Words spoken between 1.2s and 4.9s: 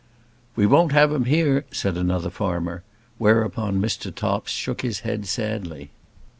here," said another farmer, whereupon Mr. Topps shook